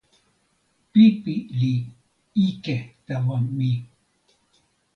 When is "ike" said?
2.47-2.75